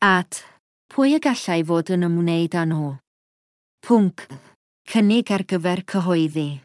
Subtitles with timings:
[0.00, 0.44] at
[0.92, 2.94] pwy y gallai fod yn ymwneud â nhw.
[3.82, 4.24] Pwnc.
[4.88, 6.60] Cynnig ar gyfer cyhoeddi.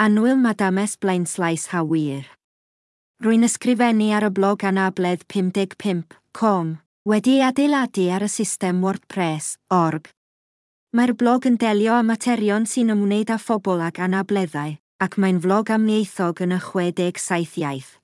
[0.00, 2.24] Anwyl Madames Blaenslais Hawyr.
[3.24, 6.76] Rwy'n ysgrifennu ar y blog anabledd 55.com
[7.08, 10.10] wedi adeiladu ar y system WordPress, org.
[10.96, 15.72] Mae'r blog yn delio â materion sy'n ymwneud â phobl ac anableddau, ac mae'n flog
[15.74, 17.96] amnieithog yn y 67 iaith.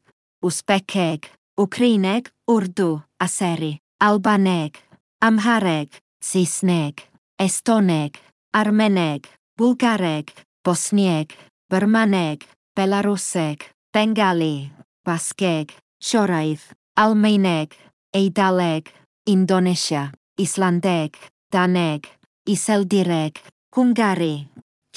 [0.42, 1.30] Wsbeceg,
[1.60, 3.81] Wcreineg, Wrdw a Seri.
[4.02, 4.74] Albaneg,
[5.20, 7.08] Amhareg, Saesneg,
[7.38, 8.18] Estoneg,
[8.50, 10.32] Armeneg, Bwlgareg,
[10.64, 11.30] Bosnieg,
[11.70, 12.42] Byrmaneg,
[12.74, 14.72] Belaruseg, Bengali,
[15.06, 15.70] Basgeg,
[16.02, 16.58] Sioraidd,
[16.98, 17.76] Almeineg,
[18.10, 18.90] Eidaleg,
[19.24, 21.14] Indonesia, Islandeg,
[21.52, 22.08] Daneg,
[22.44, 23.38] Iseldireg,
[23.70, 24.48] Hwngari,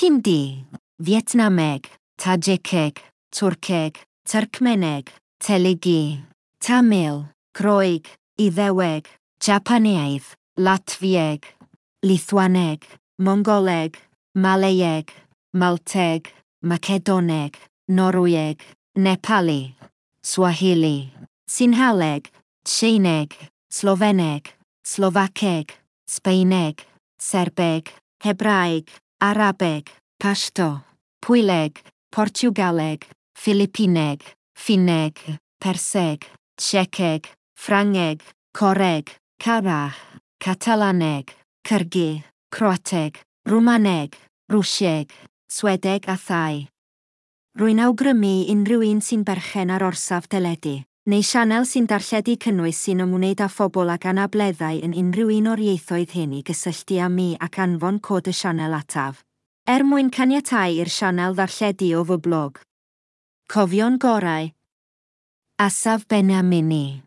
[0.02, 0.66] Hindi,
[0.98, 1.86] Vietnameg,
[2.18, 2.98] Tajiceg,
[3.30, 6.26] Twrceg, Turkmeneg, Telegi,
[6.58, 9.06] Tamil, Croeg, Iddeweg,
[9.40, 10.24] Japaneaidd,
[10.60, 11.46] Latfieg,
[12.06, 12.84] Lithwaneg,
[13.22, 13.96] Mongoleg,
[14.38, 15.10] Maleieg,
[15.58, 16.28] Malteg,
[16.62, 17.56] Macedoneg,
[17.88, 18.60] Norwyeg,
[18.98, 19.76] Nepali,
[20.22, 21.12] Swahili,
[21.50, 22.28] Sinhaleg,
[22.64, 23.34] Tseineg,
[23.72, 24.48] Sloveneg,
[24.84, 25.70] Slovaceg,
[26.10, 26.80] Sbaeneg,
[27.18, 27.88] Serbeg,
[28.24, 28.90] Hebraeg,
[29.22, 30.84] Arabeg, Pashto,
[31.22, 31.78] Pwyleg,
[32.12, 34.22] Portugaleg, Filipineg,
[34.54, 35.18] Finneg,
[35.60, 36.26] Perseg,
[36.58, 37.26] Tsjeceg,
[37.56, 38.22] Ffrangeg,
[38.54, 39.96] Coreg, Carach,
[40.40, 41.30] Catalaneg,
[41.64, 44.14] Cyrgu, Croateg, Rwmaneg,
[44.52, 45.10] Rwsieg,
[45.50, 46.68] Swedeg a Thai.
[47.58, 53.06] Rwy'n awgrymu unrhyw un sy'n berchen ar orsaf deledu, neu sianel sy'n darlledu cynnwys sy'n
[53.06, 57.32] ymwneud â phobl ac anableddau yn unrhyw un o'r ieithoedd hyn i gysylltu â mi
[57.40, 59.24] ac anfon cod y sianel ataf.
[59.66, 62.62] Er mwyn caniatau i'r sianel ddarlledu o fy blog.
[63.50, 64.52] Cofion gorau.
[65.58, 67.06] Asaf Benamini